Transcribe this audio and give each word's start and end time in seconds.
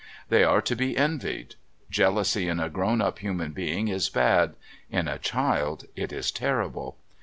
They 0.29 0.43
are 0.43 0.63
to 0.63 0.75
be 0.75 0.97
envied. 0.97 1.53
Jealousy 1.91 2.47
in 2.47 2.59
a 2.59 2.71
grown 2.71 3.01
up 3.03 3.19
human 3.19 3.51
being 3.51 3.87
is 3.87 4.09
bad; 4.09 4.55
in 4.89 5.07
a 5.07 5.19
child 5.19 5.85
it 5.95 6.11
is 6.11 6.31
terrible. 6.31 6.97